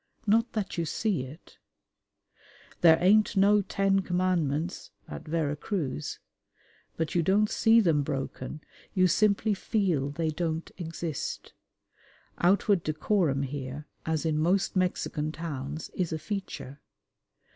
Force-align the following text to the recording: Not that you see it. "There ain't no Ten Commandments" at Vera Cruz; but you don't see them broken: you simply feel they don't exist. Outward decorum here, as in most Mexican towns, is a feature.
Not 0.25 0.53
that 0.53 0.79
you 0.79 0.85
see 0.85 1.25
it. 1.25 1.59
"There 2.81 2.97
ain't 2.99 3.37
no 3.37 3.61
Ten 3.61 3.99
Commandments" 3.99 4.89
at 5.07 5.27
Vera 5.27 5.55
Cruz; 5.55 6.17
but 6.97 7.13
you 7.13 7.21
don't 7.21 7.51
see 7.51 7.79
them 7.79 8.01
broken: 8.01 8.61
you 8.95 9.05
simply 9.05 9.53
feel 9.53 10.09
they 10.09 10.31
don't 10.31 10.71
exist. 10.79 11.53
Outward 12.39 12.81
decorum 12.81 13.43
here, 13.43 13.85
as 14.03 14.25
in 14.25 14.39
most 14.39 14.75
Mexican 14.75 15.31
towns, 15.31 15.89
is 15.93 16.11
a 16.11 16.17
feature. 16.17 16.81